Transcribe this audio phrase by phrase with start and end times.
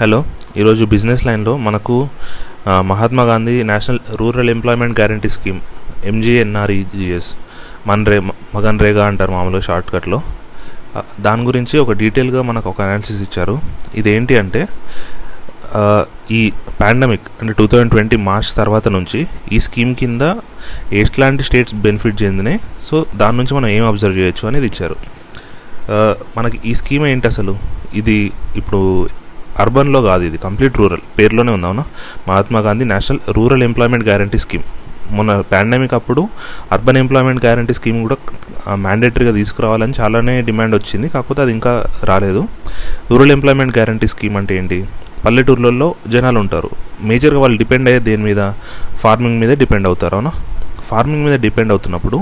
[0.00, 0.18] Hello
[0.56, 1.96] ఈరోజు business లైన్లో మనకు
[2.90, 5.58] Mahatma Gandhi national rural employment guarantee scheme
[6.04, 7.28] MGNREGS
[7.86, 8.18] MNREGA
[8.54, 10.18] MGNREGA అంటారు మామూలుగా షార్ట్కట్లో
[11.20, 13.56] దాని గురించి ఒక డీటెయిల్గా మనకు ఒక అనాలిసిస్ ఇచ్చారు.
[13.94, 14.62] ఇదేంటి అంటే
[16.30, 16.42] ఈ
[16.80, 20.22] పాండమిక్ అంటే టూ థౌజండ్ ట్వంటీ మార్చ్ తర్వాత నుంచి ఈ స్కీమ్ కింద
[20.92, 24.96] ఎట్లాంటి స్టేట్స్ బెనిఫిట్ చెందినాయి సో దాని నుంచి మనం ఏం అబ్జర్వ్ చేయొచ్చు అనేది ఇచ్చారు.
[26.38, 27.54] మనకి ఈ స్కీమ్ ఏంటి అసలు?
[27.94, 28.18] ఇది
[28.56, 28.80] ఇప్పుడు
[29.58, 31.18] అర్బన్లో కాదు ఇది కంప్లీట్ రూరల్.
[31.18, 31.84] పేరులోనే ఉంది అవునా?
[32.28, 34.62] Mahatma Gandhi national rural employment guarantee scheme.
[35.10, 36.28] మొన్న పాండమిక్ అప్పుడు
[36.72, 38.16] అర్బన్ ఎంప్లాయ్మెంట్ గ్యారంటీ స్కీమ్ కూడా
[38.74, 41.08] మ్యాండేటరీగా తీసుకురావాలని చాలానే డిమాండ్ వచ్చింది.
[41.08, 42.48] కాకపోతే అది ఇంకా రాలేదు.
[43.10, 44.84] రూరల్ ఎంప్లాయ్మెంట్ గ్యారంటీ స్కీమ్ అంటే ఏంటి?
[45.24, 48.52] పల్లెటూర్లలో జనాలు ఉంటారు మేజర్గా వాళ్ళు డిపెండ్ అయ్యే దేని మీద?
[48.96, 50.32] ఫార్మింగ్ మీదే డిపెండ్ అవుతారు అవునా?
[50.92, 52.18] ఫార్మింగ్ మీద డిపెండ్ అవుతున్నప్పుడు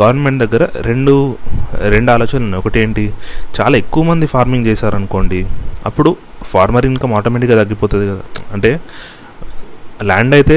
[0.00, 1.14] గవర్నమెంట్ దగ్గర రెండు
[1.94, 2.62] రెండు ఆలోచనలు ఉన్నాయి.
[2.64, 3.04] ఒకటి ఏంటి
[3.58, 5.40] చాలా ఎక్కువ మంది ఫార్మింగ్ చేశారనుకోండి
[5.90, 6.10] అప్పుడు
[6.52, 8.24] ఫార్మర్ ఇన్కమ్ ఆటోమేటిక్గా తగ్గిపోతుంది కదా.
[8.56, 8.70] అంటే
[10.08, 10.56] ల్యాండ్ అయితే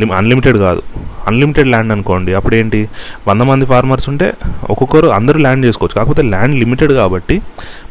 [0.00, 0.82] లిమ్ అన్లిమిటెడ్ కాదు.
[1.28, 2.80] అన్లిమిటెడ్ ల్యాండ్ అనుకోండి అప్పుడు ఏంటి
[3.28, 4.26] వంద మంది ఫార్మర్స్ ఉంటే
[4.72, 5.96] ఒక్కొక్కరు అందరూ ల్యాండ్ చేసుకోవచ్చు.
[5.98, 7.36] కాకపోతే ల్యాండ్ లిమిటెడ్ కాబట్టి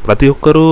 [0.06, 0.64] ప్రతి ఒక్కరూ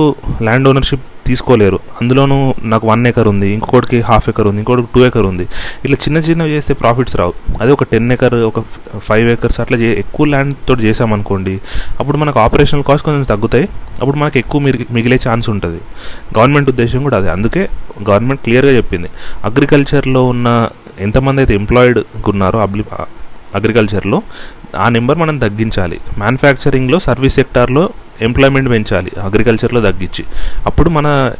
[0.47, 1.79] ల్యాండ్ ఓనర్షిప్ తీసుకోలేరు.
[2.01, 2.37] అందులోనూ
[2.71, 5.45] నాకు వన్ ఏకర్ ఉంది ఇంకొకటికి హాఫ్ ఎకర్ ఉంది ఇంకొకటికి టూ ఏకర్ ఉంది.
[5.83, 7.33] ఇట్లా చిన్న చిన్నవి చేస్తే ప్రాఫిట్స్ రావు.
[7.61, 8.59] అదే ఒక టెన్ ఏకర్ ఒక
[9.07, 11.55] ఫైవ్ ఏకర్స్ అట్లా చే ఎక్కువ ల్యాండ్ తోటి చేసామనుకోండి
[11.99, 13.67] అప్పుడు మనకు ఆపరేషనల్ కాస్ట్ కొంచెం తగ్గుతాయి.
[14.01, 14.61] అప్పుడు మనకు ఎక్కువ
[14.97, 15.79] మిగిలే ఛాన్స్ ఉంటుంది.
[16.37, 17.29] గవర్నమెంట్ ఉద్దేశం కూడా అదే.
[17.29, 17.63] అందుకే
[18.09, 19.09] గవర్నమెంట్ క్లియర్గా చెప్పింది.
[19.43, 20.47] అగ్రికల్చర్లో ఉన్న
[20.99, 22.83] ఎంతమంది అయితే ఎంప్లాయిడ్ ఉన్నారో అబ్లి
[23.55, 24.17] అగ్రికల్చర్లో
[24.77, 25.97] ఆ నెంబర్ మనం తగ్గించాలి.
[26.17, 27.83] మ్యానుఫ్యాక్చరింగ్లో సర్వీస్ సెక్టార్లో
[28.21, 30.25] ఎంప్లాయ్మెంట్ పెంచాలి అగ్రికల్చర్లో తగ్గించి.
[30.65, 31.31] అప్పుడు మన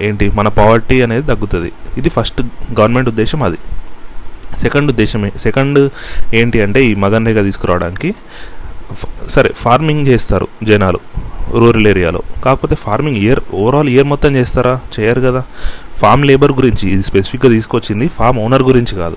[0.00, 1.72] ఏంటి మన పవర్టీ అనేది తగ్గుతుంది.
[1.96, 2.42] ఇది ఫస్ట్
[2.80, 3.56] గవర్నమెంట్ ఉద్దేశం అది.
[4.60, 5.90] సెకండ్ ఉద్దేశమే సెకండ్
[6.34, 8.14] ఏంటి అంటే ఈ మగన్రేగా తీసుకురావడానికి
[9.28, 11.00] సరే ఫార్మింగ్ చేస్తారు జనాలు
[11.50, 14.80] రూరల్ ఏరియాలో కాకపోతే ఫార్మింగ్ ఇయర్ ఓవరాల్ ఇయర్ మొత్తం చేస్తారా?
[15.00, 15.42] చేయరు కదా.
[15.98, 19.16] ఫామ్ లేబర్ గురించి ఇది స్పెసిఫిక్గా తీసుకొచ్చింది ఫామ్ ఓనర్ గురించి కాదు.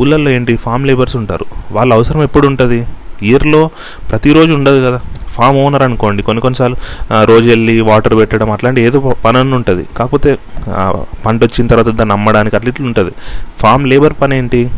[0.00, 1.46] ఊళ్ళల్లో ఏంటి ఫామ్ లేబర్స్ ఉంటారు.
[1.72, 2.86] వాళ్ళ అవసరం ఎప్పుడు ఉంటుంది?
[3.22, 3.70] ఇయర్లో
[4.10, 5.00] ప్రతిరోజు ఉండదు కదా.
[5.34, 6.76] ఫామ్ ఓనర్ అనుకోండి కొన్ని కొన్నిసార్లు
[7.24, 9.86] రోజు వెళ్ళి వాటర్ పెట్టడం అట్లాంటి ఏదో పని ఉంటుంది.
[9.96, 10.38] కాకపోతే
[11.26, 13.10] పంట వచ్చిన తర్వాత దాన్ని అమ్మడానికి అట్లా ఇట్లా ఉంటుంది.
[13.56, 14.70] ఫామ్ లేబర్ పని ఏంటి?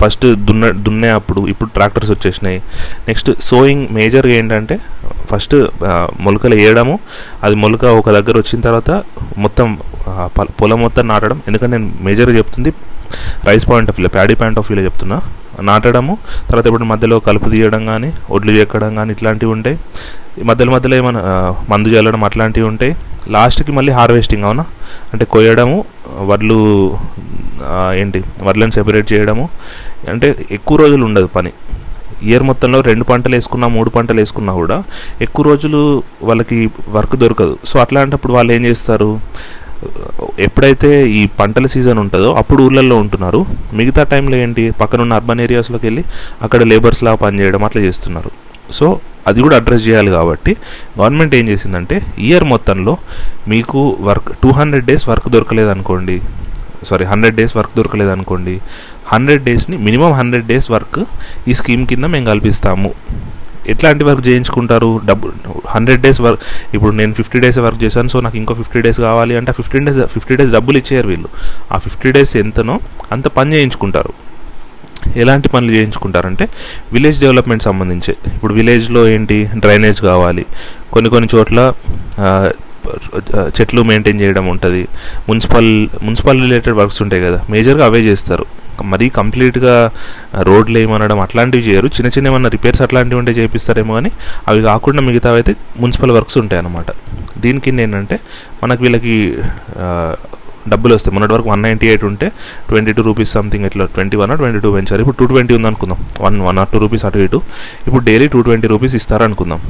[0.00, 2.62] ఫస్ట్ దున్న దున్నే అప్పుడు ఇప్పుడు ట్రాక్టర్స్ వచ్చేసినాయి.
[3.08, 4.78] నెక్స్ట్ సోయింగ్ మేజర్గా ఏంటంటే
[5.30, 5.54] ఫస్ట్
[6.20, 6.98] మొలకలు వేయడము
[7.42, 9.02] అది మొలక ఒక దగ్గర వచ్చిన తర్వాత
[9.38, 9.78] మొత్తం
[10.08, 11.40] ప- పొలం మొత్తం నాటడం.
[11.48, 12.72] ఎందుకంటే నేను మేజర్గా చెప్తుంది
[13.44, 15.20] రైస్ పాయింట్ ఆఫ్ వ్యూలో ప్యాడీ పాయింట్ ఆఫ్ వ్యూలో చెప్తున్నా.
[15.68, 16.14] నాటడము
[16.48, 19.76] తర్వాత ఇప్పుడు మధ్యలో కలుపు తీయడం కానీ ఒడ్లు చెక్కడం కానీ ఇట్లాంటివి ఉంటాయి
[20.44, 21.22] మధ్యలో మధ్యలో ఏమైనా
[21.68, 22.92] మందు చల్లడం అట్లాంటివి ఉంటాయి
[23.28, 24.64] లాస్ట్కి మళ్ళీ హార్వెస్టింగ్ అవునా?
[25.12, 25.84] అంటే కొయ్యడము
[26.30, 26.58] వడ్లు
[27.94, 29.44] ఏంటి వడ్లను సెపరేట్ చేయడము
[30.08, 31.52] అంటే ఎక్కువ రోజులు ఉండదు పని.
[32.22, 34.76] ఇయర్ మొత్తంలో రెండు పంటలు వేసుకున్నా మూడు పంటలు వేసుకున్నా కూడా
[35.26, 35.80] ఎక్కువ రోజులు
[36.22, 37.58] వాళ్ళకి వర్క్ దొరకదు.
[37.64, 39.10] సో అట్లాంటప్పుడు వాళ్ళు ఏం చేస్తారు?
[40.38, 43.46] ఎప్పుడైతే ఈ పంటల సీజన్ ఉంటుందో అప్పుడు ఊళ్ళల్లో ఉంటున్నారు.
[43.74, 44.70] మిగతా టైంలో ఏంటి?
[44.80, 46.04] పక్కన ఉన్న అర్బన్ ఏరియాస్లోకి వెళ్ళి
[46.42, 48.30] అక్కడ లేబర్స్లా పనిచేయడం అట్లా చేస్తున్నారు.
[48.78, 50.56] సో అది కూడా అడ్రస్ చేయాలి కాబట్టి
[50.98, 52.96] గవర్నమెంట్ ఏం చేసిందంటే ఇయర్ మొత్తంలో
[53.48, 56.16] మీకు work two hundred days work దొరకలేదు అనుకోండి
[56.84, 58.60] సారీ హండ్రెడ్ డేస్ వర్క్ దొరకలేదు అనుకోండి
[59.12, 61.00] హండ్రెడ్ డేస్ని మినిమం హండ్రెడ్ డేస్ వర్క్
[61.48, 62.90] ఈ స్కీమ్ కింద మేము కల్పిస్తాము.
[63.68, 65.00] ఎట్లాంటి వర్క్ చేయించుకుంటారు?
[65.04, 65.32] డబ్బు
[65.68, 66.40] హండ్రెడ్ డేస్ వర్క్
[66.74, 69.98] ఇప్పుడు నేను ఫిఫ్టీ డేస్ వర్క్ చేశాను సో నాకు ఇంకో ఫిఫ్టీ డేస్ కావాలి అంటే ఫిఫ్టీన్ డేస్
[69.98, 71.28] ఫిఫ్టీ డేస్ డబ్బులు ఇచ్చేయారు వీళ్ళు.
[71.72, 72.80] ఆ ఫిఫ్టీ డేస్ ఎంతనో
[73.12, 74.12] అంత పని చేయించుకుంటారు.
[75.16, 76.48] ఎలాంటి పనులు చేయించుకుంటారంటే
[76.92, 78.12] విలేజ్ డెవలప్మెంట్ సంబంధించి.
[78.34, 79.50] ఇప్పుడు విలేజ్లో ఏంటి?
[79.56, 80.46] డ్రైనేజ్ కావాలి.
[80.92, 81.72] కొన్ని కొన్ని చోట్ల
[83.56, 84.82] చెట్లు మెయింటైన్ చేయడం ఉంటుంది.
[85.28, 85.70] మున్సిపల్
[86.06, 88.46] మున్సిపల్ రిలేటెడ్ వర్క్స్ ఉంటాయి కదా మేజర్గా అవే చేస్తారు.
[88.92, 89.74] మరీ కంప్లీట్గా
[90.48, 91.88] రోడ్లు ఏమనడం అట్లాంటివి చేయరు.
[91.96, 94.10] చిన్న చిన్న ఏమన్నా రిపేర్స్ అట్లాంటివి ఉంటే చేపిస్తారేమో కానీ
[94.50, 96.90] అవి కాకుండా మిగతా అయితే మున్సిపల్ వర్క్స్ ఉంటాయి అన్నమాట.
[97.44, 98.18] దీని కింద ఏంటంటే
[98.62, 99.16] మనకి వీళ్ళకి
[100.72, 101.12] డబ్బులు వస్తాయి.
[101.14, 102.26] మొన్నటి వరకు వన్ నైంటీ ఎయిట్ ఉంటే
[102.70, 106.00] ట్వంటీ టూ రూపీస్ సంథింగ్ ఇట్లా ట్వంటీ వన్ ట్వంటీ టూ పెంచారు ఇప్పుడు టూ ట్వంటీ ఉందనుకుందాం.
[106.24, 107.38] One one or two rupees అటు ఇటు.
[107.86, 109.62] ఇప్పుడు డైలీ టూ ట్వంటీ రూపీస్ ఇస్తారనుకుందాం.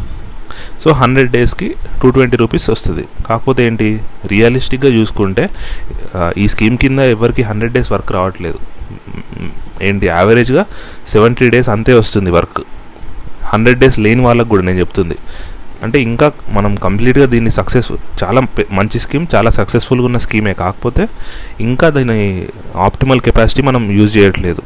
[0.83, 1.69] సో హండ్రెడ్ డేస్కి
[2.03, 3.05] టూ ట్వంటీ రూపీస్ వస్తుంది.
[3.29, 3.89] కాకపోతే ఏంటి?
[4.35, 5.45] రియలిస్టిక్గా చూసుకుంటే
[6.43, 8.61] ఈ స్కీమ్ కింద ఎవరికి హండ్రెడ్ డేస్ వర్క్ రావట్లేదు.
[9.89, 10.07] ఏంటి?
[10.07, 10.65] యావరేజ్గా
[11.15, 12.61] సెవెంటీ డేస్ అంతే వస్తుంది వర్క్.
[13.53, 15.17] హండ్రెడ్ డేస్ లేని వాళ్ళకు కూడా నేను చెప్తుంది.
[15.85, 16.27] అంటే ఇంకా
[16.57, 17.89] మనం కంప్లీట్గా దీన్ని సక్సెస్
[18.23, 18.41] చాలా
[18.79, 21.05] మంచి స్కీమ్ చాలా సక్సెస్ఫుల్గా ఉన్న స్కీమే కాకపోతే
[21.69, 22.19] ఇంకా దీని
[22.87, 24.63] ఆప్టిమల్ కెపాసిటీ మనం యూజ్ చేయట్లేదు.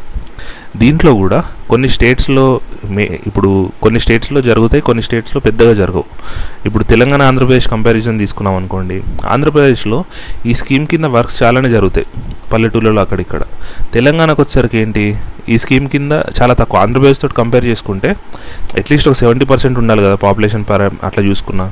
[0.76, 3.50] దీంట్లో కూడా కొన్ని స్టేట్స్లో మే ఇప్పుడు
[3.82, 6.04] కొన్ని స్టేట్స్లో జరుగుతాయి కొన్ని స్టేట్స్లో పెద్దగా జరగవు.
[6.66, 9.02] ఇప్పుడు తెలంగాణ ఆంధ్రప్రదేశ్ కంపారిజన్ తీసుకున్నాం అనుకోండి.
[9.28, 10.04] ఆంధ్రప్రదేశ్లో
[10.46, 12.06] ఈ స్కీమ్ కింద వర్క్స్ చాలానే జరుగుతాయి
[12.52, 13.42] పల్లెటూళ్ళలో అక్కడిక్కడ.
[13.94, 15.18] తెలంగాణకు వచ్చేసరికి ఏంటి?
[15.48, 16.80] ఈ స్కీమ్ కింద చాలా తక్కువ.
[16.80, 18.10] ఆంధ్రప్రదేశ్ తోటి కంపేర్ చేసుకుంటే
[18.78, 21.66] అట్లీస్ట్ ఒక సెవెంటీ పర్సెంట్ ఉండాలి కదా పాపులేషన్ పర అట్లా చూసుకున్నా.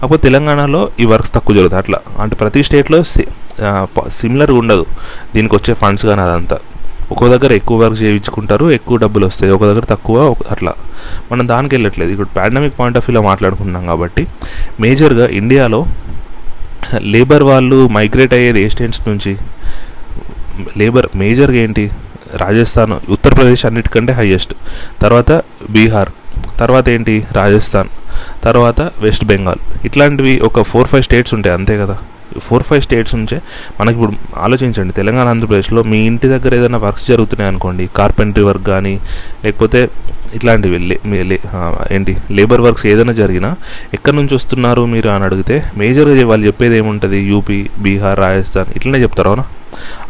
[0.00, 1.98] కాకపోతే తెలంగాణలో ఈ వర్క్స్ తక్కువ జరుగుతాయి అట్లా.
[2.22, 3.02] అంటే ప్రతి స్టేట్లో
[4.20, 4.86] సిమిలర్గా ఉండదు.
[5.34, 6.58] దీనికి వచ్చే ఫండ్స్ కానీ అదంతా.
[7.10, 9.52] ఒక్కో దగ్గర ఎక్కువ వర్క్ చేయించుకుంటారు ఎక్కువ డబ్బులు వస్తాయి.
[9.52, 10.72] ఒక దగ్గర తక్కువ అట్లా.
[11.32, 12.10] మనం దానికి వెళ్ళట్లేదు.
[12.10, 14.26] ఇప్పుడు పాండమిక్ పాయింట్ ఆఫ్ వ్యూలో మాట్లాడుకుంటున్నాం కాబట్టి
[14.80, 15.86] మేజర్గా ఇండియాలో
[16.98, 19.36] లేబర్ వాళ్ళు మైగ్రేట్ అయ్యేది ఏ స్టేట్స్ నుంచి?
[20.76, 21.90] లేబర్ మేజర్గా ఏంటి?
[22.36, 24.54] రాజస్థాన్ ఉత్తరప్రదేశ్ అన్నిటికంటే హయ్యెస్ట్
[25.02, 25.32] తర్వాత
[25.70, 26.08] బీహార్.
[26.58, 27.26] తర్వాత ఏంటి?
[27.32, 27.88] రాజస్థాన్.
[28.44, 31.98] తర్వాత వెస్ట్ బెంగాల్ ఇట్లాంటివి ఒక ఫోర్ ఫైవ్ స్టేట్స్ ఉంటాయి అంతే కదా.
[32.38, 33.42] ఫోర్ ఫైవ్ స్టేట్స్ నుంచే
[33.80, 34.92] మనకి ఇప్పుడు ఆలోచించండి.
[34.92, 37.86] తెలంగాణ ఆంధ్రప్రదేశ్లో మీ ఇంటి దగ్గర ఏదైనా వర్క్స్ జరుగుతున్నాయి అనుకోండి.
[37.86, 39.00] కార్పెంటరీ వర్క్ కానీ
[39.44, 39.88] లేకపోతే
[40.34, 41.38] ఇట్లాంటివి మీ
[41.90, 43.56] ఏంటి లేబర్ వర్క్స్ ఏదైనా జరిగినా
[43.94, 47.18] ఎక్కడి నుంచి వస్తున్నారు మీరు అని అడిగితే మేజర్గా వాళ్ళు చెప్పేది ఏముంటుంది?
[47.20, 49.44] యూపీ బీహార్ రాజస్థాన్ ఇట్లనే చెప్తారు అవునా?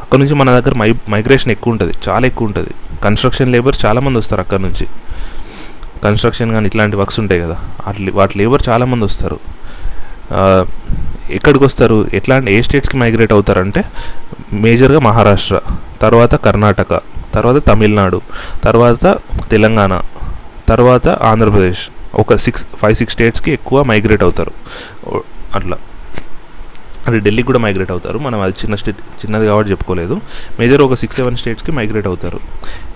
[0.02, 2.70] అక్కడ నుంచి మన దగ్గర మై మైగ్రేషన్ ఎక్కువ ఉంటుంది చాలా ఎక్కువ ఉంటుంది
[3.04, 4.86] కన్స్ట్రక్షన్ లేబర్ చాలామంది వస్తారు అక్కడ నుంచి.
[6.04, 7.56] కన్స్ట్రక్షన్ కానీ ఇట్లాంటి వర్క్స్ ఉంటాయి కదా.
[7.86, 9.38] వాటి వాటి లేబర్ చాలామంది వస్తారు.
[11.30, 13.84] ఎక్కడికి వస్తారు ఎట్లా ఏ స్టేట్స్కి మైగ్రేట్ అవుతారంటే
[14.52, 15.60] మేజర్గా మహారాష్ట్ర
[16.02, 17.00] తర్వాత కర్ణాటక
[17.34, 18.20] తర్వాత తమిళనాడు
[18.64, 19.16] తర్వాత
[19.50, 20.00] తెలంగాణ
[20.68, 21.88] తర్వాత ఆంధ్రప్రదేశ్.
[22.14, 24.50] ఒక సిక్స్ ఫైవ్ సిక్స్ స్టేట్స్కి ఎక్కువ మైగ్రేట్ అవుతారు.
[25.54, 25.76] అట్లా.
[27.06, 28.18] అంటే ఢిల్లీకి కూడా మైగ్రేట్ అవుతారు.
[28.26, 30.14] మనం అది చిన్న స్టేట్ చిన్నది కాబట్టి చెప్పుకోలేదు.
[30.60, 32.40] మేజర్ ఒక సిక్స్ సెవెన్ స్టేట్స్కి మైగ్రేట్ అవుతారు.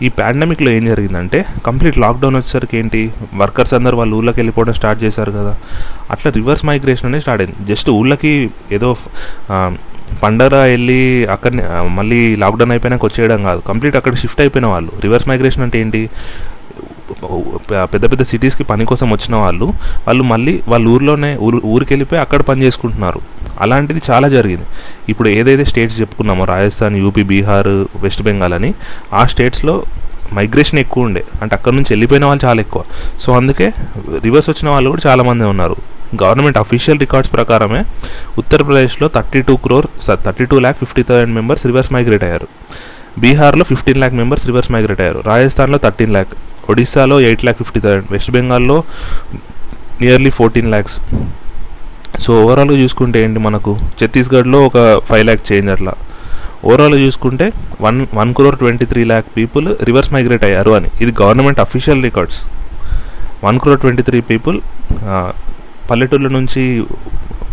[0.02, 3.02] ఈ పాండమిక్లో ఏం జరిగిందంటే కంప్లీట్ లాక్డౌన్ వచ్చేసరికి ఏంటి?
[3.34, 5.54] వర్కర్స్ అందరు వాళ్ళు ఊళ్ళకి వెళ్ళిపోవడం స్టార్ట్ చేశారు కదా.
[6.10, 7.58] అట్లా రివర్స్ మైగ్రేషన్ అనేది స్టార్ట్ అయింది.
[7.72, 8.90] జస్ట్ ఊళ్ళకి ఏదో
[10.22, 11.64] పండగ వెళ్ళి అక్కడనే
[11.98, 13.60] మళ్ళీ లాక్డౌన్ అయిపోయినాక వచ్చేయడం కాదు.
[13.68, 14.92] కంప్లీట్ అక్కడ షిఫ్ట్ అయిపోయిన వాళ్ళు.
[15.00, 16.02] రివర్స్ మైగ్రేషన్ అంటే ఏంటి?
[17.92, 19.66] పెద్ద పెద్ద సిటీస్కి పని కోసం వచ్చిన వాళ్ళు.
[20.06, 23.20] వాళ్ళు మళ్ళీ వాళ్ళ ఊర్లోనే ఊరు ఊరికి వెళ్ళిపోయి అక్కడ పని చేసుకుంటున్నారు.
[23.58, 24.66] అలాంటిది చాలా జరిగింది.
[25.08, 27.68] ఇప్పుడు ఏదైతే స్టేట్స్ చెప్పుకున్నామో రాజస్థాన్ యూపీ బీహార్
[28.02, 28.74] వెస్ట్ బెంగాల్ అని
[29.12, 29.82] ఆ స్టేట్స్లో
[30.34, 31.24] మైగ్రేషన్ ఎక్కువ ఉండే.
[31.42, 32.82] అంటే అక్కడ నుంచి వెళ్ళిపోయిన వాళ్ళు చాలా ఎక్కువ.
[33.20, 33.72] సో అందుకే
[34.24, 35.76] రివర్స్ వచ్చిన వాళ్ళు కూడా చాలామంది ఉన్నారు.
[36.22, 37.84] గవర్నమెంట్ అఫీషియల్ రికార్డ్స్ ప్రకారమే
[38.38, 42.48] ఉత్తరప్రదేశ్లో thirty two crore thirty two lakh fifty thousand members reverse migrate అయ్యారు.
[43.18, 45.22] బీహార్లో fifteen lakh members reverse migrate అయ్యారు.
[45.26, 46.28] రాజస్థాన్లో థర్టీన్ ల్యాక్
[46.70, 48.84] ఒడిస్సాలో eight lakh fifty thousand west బెంగాల్లో
[50.00, 50.96] నియర్లీ ఫోర్టీన్ ల్యాక్స్
[52.18, 53.78] సో ఓవరాల్గా చూసుకుంటే ఏంటి మనకు?
[54.04, 55.92] ఛత్తీస్గఢ్లో ఒక ఫైవ్ ల్యాక్ చేంజ్ అట్లా.
[56.64, 60.88] ఓవరాల్గా చూసుకుంటే one one crore twenty three lakh people reverse migrate అయ్యారు అని.
[61.00, 62.38] ఇది government official records
[63.44, 64.60] one crore twenty three people
[65.90, 66.84] పల్లెటూళ్ళ నుంచి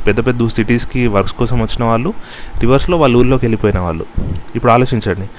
[0.08, 2.14] పెద్ద పెద్ద సిటీస్కి వర్క్స్ కోసం వచ్చిన వాళ్ళు
[2.60, 4.06] రివర్స్లో వాళ్ళ ఊళ్ళోకి వెళ్ళిపోయిన వాళ్ళు.
[4.56, 5.30] ఇప్పుడు ఆలోచించండి.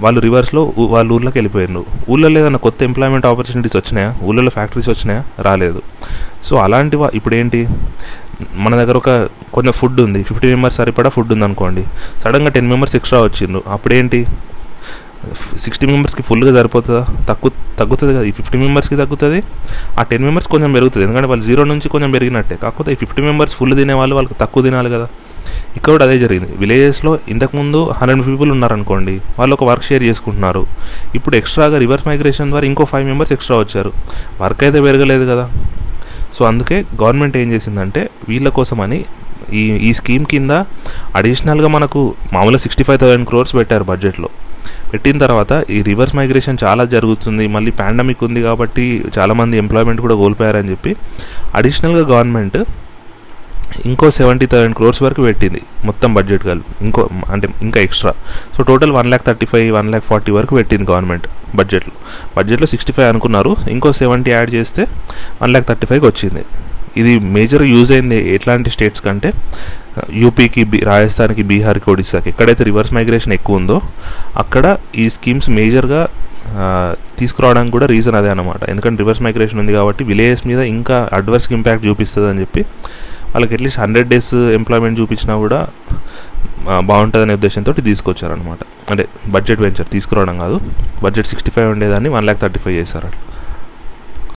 [0.00, 4.16] వాళ్ళు రివర్స్లో వాళ్ళ ఊర్లోకి వెళ్ళిపోయినారు ఊళ్ళో ఏదైనా కొత్త ఎంప్లాయ్మెంట్ ఆపర్చునిటీస్ వచ్చినాయా?
[4.22, 5.24] ఊళ్ళలో ఫ్యాక్టరీస్ వచ్చినాయా?
[5.38, 5.82] రాలేదు.
[6.44, 7.68] సో అలాంటి వా- ఇప్పుడు ఏంటి?
[8.54, 10.22] మన దగ్గర ఒక కొంచెం ఫుడ్ ఉంది.
[10.22, 11.84] ఫిఫ్టీ మెంబర్స్ సరిపడా ఫుడ్ ఉంది అనుకోండి
[12.20, 13.62] సడన్గా టెన్ మెంబర్స్ ఎక్స్ట్రా వచ్చిండ్రు.
[13.68, 14.26] అప్పుడేంటి?
[15.60, 17.06] సిక్స్టీ మెంబర్స్కి ఫుల్గా సరిపోతుందా?
[17.28, 18.22] తగ్గు తగ్గుతుంది కదా.
[18.22, 19.42] ఈ ఫిఫ్టీ మెంబర్స్కి తగ్గుతుంది.
[19.98, 21.04] ఆ టెన్ మెంబర్స్ కొంచెం పెరుగుతుంది.
[21.06, 22.56] ఎందుకంటే వాళ్ళు జీరో నుంచి కొంచెం పెరిగినట్టే.
[22.56, 25.08] కాకపోతే ఈ ఫిఫ్టీ మెంబర్స్ ఫుల్ తినే వాళ్ళు వాళ్ళకి తక్కువ తినాలి కదా.
[25.76, 26.56] ఇక్కడ కూడా అదే జరిగింది.
[26.56, 29.20] విలేజెస్లో ఇంతకుముందు హండ్రెడ్ పీపుల్ ఉన్నారనుకోండి.
[29.38, 30.66] వాళ్ళు ఒక వర్క్ షేర్ చేసుకుంటున్నారు.
[31.14, 33.92] ఇప్పుడు ఎక్స్ట్రాగా రివర్స్ మైగ్రేషన్ ద్వారా ఇంకో ఫైవ్ మెంబర్స్ ఎక్స్ట్రా వచ్చారు.
[34.40, 35.50] వర్క్ అయితే పెరగలేదు కదా.
[36.36, 39.00] సో అందుకే గవర్నమెంట్ ఏం చేసిందంటే వీళ్ళ కోసమని
[39.60, 40.52] ఈ ఈ స్కీమ్ కింద
[41.18, 42.00] అడిషనల్గా మనకు
[42.34, 44.28] మామూలుగా సిక్స్టీ ఫైవ్ థౌసండ్ క్రోర్స్ పెట్టారు బడ్జెట్లో.
[44.92, 48.84] పెట్టిన తర్వాత ఈ రివర్స్ మైగ్రేషన్ చాలా జరుగుతుంది మళ్ళీ పాండమిక్ ఉంది కాబట్టి
[49.18, 50.92] చాలామంది ఎంప్లాయ్మెంట్ కూడా కోల్పోయారని చెప్పి
[51.58, 52.58] అడిషనల్గా గవర్నమెంట్
[53.90, 57.02] ఇంకో సెవెంటీ థౌసండ్ క్రోర్స్ వరకు పెట్టింది మొత్తం బడ్జెట్ కలిపి ఇంకో
[57.32, 58.12] అంటే ఇంకా extra.
[58.56, 61.28] So total one lakh thirty five one lakh forty వరకు పెట్టింది గవర్నమెంట్.
[61.58, 61.94] బడ్జెట్లో.
[62.36, 63.52] బడ్జెట్లో సిక్స్టీ ఫైవ్ అనుకున్నారు.
[63.74, 64.84] ఇంకో సెవెంటీ యాడ్ చేస్తే
[65.42, 66.44] వన్ ల్యాక్ థర్టీ ఫైవ్కి వచ్చింది.
[67.00, 69.28] ఇది మేజర్ యూజ్ అయింది ఎట్లాంటి స్టేట్స్ కంటే
[70.22, 73.76] యూపీకి బీ రాజస్థాన్కి బీహార్కి ఒడిస్సాకి ఎక్కడైతే రివర్స్ మైగ్రేషన్ ఎక్కువ ఉందో
[74.42, 74.66] అక్కడ
[75.02, 76.02] ఈ స్కీమ్స్ మేజర్గా
[77.18, 81.84] తీసుకురావడానికి కూడా రీజన్ అదే అనమాట ఎందుకంటే రివర్స్ మైగ్రేషన్ ఉంది కాబట్టి విలేజెస్ మీద ఇంకా అడ్వర్స్ ఇంపాక్ట్
[81.88, 82.62] చూపిస్తుంది అని చెప్పి
[83.34, 85.60] వాళ్ళకి అట్లీస్ట్ హండ్రెడ్ డేస్ ఎంప్లాయ్మెంట్ చూపించినా కూడా
[86.90, 88.62] బాగుంటుందనే ఉద్దేశంతో తీసుకొచ్చారనమాట
[88.92, 90.56] అంటే బడ్జెట్ వెంచర్ తీసుకురావడం కాదు.
[91.04, 93.22] బడ్జెట్ సిక్స్టీ ఫైవ్ ఉండేదాన్ని వన్ ల్యాక్ థర్టీ ఫైవ్ చేశారు అట్లా.